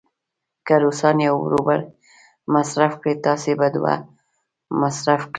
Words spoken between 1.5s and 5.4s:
روبل مصرف کړي، تاسې به دوه مصرف کړئ.